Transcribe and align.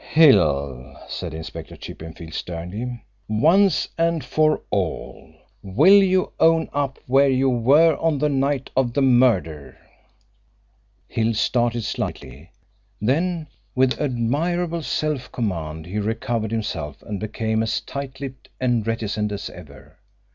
"Hill!" 0.13 0.95
said 1.07 1.31
Inspector 1.31 1.75
Chippenfield 1.77 2.33
sternly. 2.33 3.03
"Once 3.27 3.87
and 3.99 4.23
for 4.25 4.63
all, 4.71 5.31
will 5.61 6.01
you 6.01 6.31
own 6.39 6.69
up 6.73 6.97
where 7.05 7.29
you 7.29 7.49
were 7.51 7.95
on 7.97 8.17
the 8.17 8.27
night 8.27 8.71
of 8.75 8.93
the 8.95 9.03
murder?" 9.03 9.77
Hill 11.07 11.35
started 11.35 11.83
slightly, 11.83 12.49
then, 12.99 13.45
with 13.75 14.01
admirable 14.01 14.81
self 14.81 15.31
command, 15.31 15.85
he 15.85 15.99
recovered 15.99 16.49
himself 16.49 17.03
and 17.03 17.19
became 17.19 17.61
as 17.61 17.79
tight 17.79 18.19
lipped 18.19 18.49
and 18.59 18.87
reticent 18.87 19.31
as 19.31 19.51
ever. 19.51 19.99